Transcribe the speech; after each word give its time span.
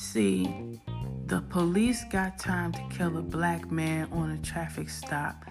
See, 0.00 0.78
the 1.26 1.40
police 1.40 2.04
got 2.04 2.38
time 2.38 2.70
to 2.70 2.80
kill 2.88 3.18
a 3.18 3.20
black 3.20 3.68
man 3.72 4.08
on 4.12 4.30
a 4.30 4.38
traffic 4.38 4.88
stop, 4.88 5.44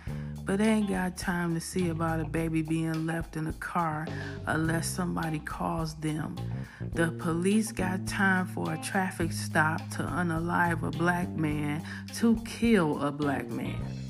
but 0.45 0.59
they 0.59 0.69
ain't 0.69 0.89
got 0.89 1.17
time 1.17 1.53
to 1.53 1.59
see 1.59 1.89
about 1.89 2.21
a 2.21 2.23
baby 2.23 2.61
being 2.61 3.05
left 3.05 3.35
in 3.35 3.47
a 3.47 3.53
car 3.53 4.07
unless 4.45 4.87
somebody 4.87 5.39
calls 5.39 5.95
them. 5.95 6.37
The 6.93 7.11
police 7.19 7.73
got 7.73 8.07
time 8.07 8.47
for 8.47 8.73
a 8.73 8.77
traffic 8.77 9.33
stop 9.33 9.79
to 9.91 10.03
unalive 10.03 10.81
a 10.81 10.91
black 10.91 11.27
man 11.27 11.83
to 12.15 12.41
kill 12.45 13.01
a 13.01 13.11
black 13.11 13.49
man 13.49 14.06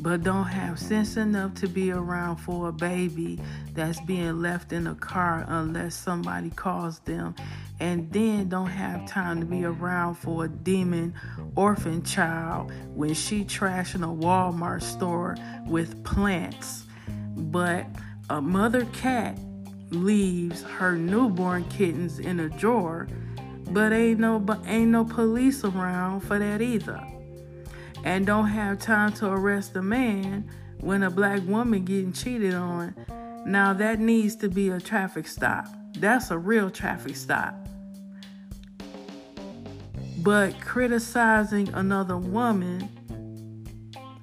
but 0.00 0.22
don't 0.22 0.44
have 0.44 0.78
sense 0.78 1.16
enough 1.16 1.54
to 1.54 1.68
be 1.68 1.90
around 1.90 2.36
for 2.36 2.68
a 2.68 2.72
baby 2.72 3.40
that's 3.74 4.00
being 4.02 4.40
left 4.40 4.72
in 4.72 4.86
a 4.86 4.94
car 4.94 5.44
unless 5.48 5.94
somebody 5.94 6.50
calls 6.50 7.00
them, 7.00 7.34
and 7.80 8.10
then 8.12 8.48
don't 8.48 8.68
have 8.68 9.06
time 9.06 9.40
to 9.40 9.46
be 9.46 9.64
around 9.64 10.14
for 10.14 10.44
a 10.44 10.48
demon 10.48 11.14
orphan 11.56 12.02
child 12.02 12.72
when 12.94 13.12
she 13.12 13.44
trashing 13.44 14.04
a 14.04 14.24
Walmart 14.24 14.82
store 14.82 15.36
with 15.66 16.02
plants. 16.04 16.84
But 17.36 17.86
a 18.30 18.40
mother 18.40 18.84
cat 18.86 19.36
leaves 19.90 20.62
her 20.62 20.96
newborn 20.96 21.64
kittens 21.64 22.18
in 22.18 22.40
a 22.40 22.48
drawer, 22.48 23.08
but 23.70 23.92
ain't 23.92 24.20
no 24.20 24.38
but 24.38 24.60
ain't 24.66 24.90
no 24.90 25.04
police 25.04 25.64
around 25.64 26.20
for 26.20 26.38
that 26.38 26.62
either 26.62 27.00
and 28.04 28.26
don't 28.26 28.48
have 28.48 28.78
time 28.78 29.12
to 29.14 29.26
arrest 29.26 29.76
a 29.76 29.82
man 29.82 30.48
when 30.80 31.02
a 31.02 31.10
black 31.10 31.42
woman 31.46 31.84
getting 31.84 32.12
cheated 32.12 32.54
on, 32.54 32.94
now 33.44 33.72
that 33.72 33.98
needs 33.98 34.36
to 34.36 34.48
be 34.48 34.68
a 34.68 34.80
traffic 34.80 35.26
stop. 35.26 35.66
That's 35.98 36.30
a 36.30 36.38
real 36.38 36.70
traffic 36.70 37.16
stop. 37.16 37.54
But 40.18 40.60
criticizing 40.60 41.68
another 41.70 42.16
woman 42.16 42.88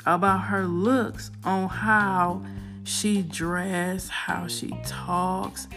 about 0.05 0.39
her 0.45 0.65
looks 0.65 1.31
on 1.43 1.67
how 1.67 2.45
she 2.83 3.23
dressed, 3.23 4.09
how 4.09 4.47
she 4.47 4.71
talks, 4.85 5.67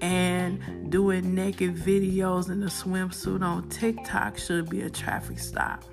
and 0.00 0.90
doing 0.90 1.34
naked 1.34 1.76
videos 1.76 2.50
in 2.50 2.62
a 2.62 2.66
swimsuit 2.66 3.42
on 3.42 3.68
TikTok 3.68 4.36
should 4.36 4.68
be 4.68 4.82
a 4.82 4.90
traffic 4.90 5.38
stop 5.38 5.84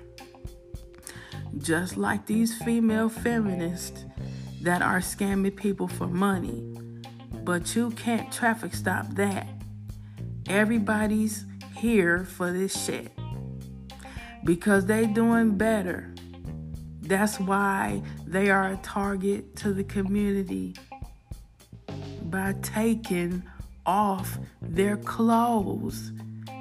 just 1.58 1.96
like 1.96 2.26
these 2.26 2.56
female 2.56 3.08
feminists 3.08 4.04
that 4.62 4.82
are 4.82 5.00
scamming 5.00 5.56
people 5.56 5.88
for 5.88 6.06
money. 6.06 6.62
But 7.44 7.76
you 7.76 7.90
can't 7.90 8.32
traffic 8.32 8.74
stop 8.74 9.06
that. 9.14 9.46
Everybody's 10.48 11.44
here 11.76 12.24
for 12.24 12.52
this 12.52 12.84
shit 12.84 13.12
because 14.44 14.86
they 14.86 15.06
doing 15.06 15.56
better. 15.56 16.14
That's 17.02 17.38
why 17.38 18.02
they 18.26 18.50
are 18.50 18.72
a 18.72 18.76
target 18.78 19.56
to 19.56 19.72
the 19.72 19.84
community 19.84 20.74
by 22.22 22.54
taking 22.62 23.42
off 23.86 24.38
their 24.62 24.96
clothes 24.96 26.12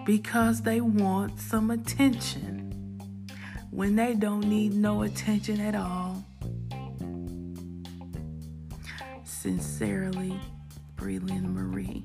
because 0.06 0.62
they 0.62 0.82
want 0.82 1.40
some 1.40 1.72
attention 1.72 2.63
when 3.74 3.96
they 3.96 4.14
don't 4.14 4.48
need 4.48 4.72
no 4.74 5.02
attention 5.02 5.60
at 5.60 5.74
all. 5.74 6.24
Sincerely, 9.24 10.40
Breland 10.96 11.52
Marie. 11.54 12.04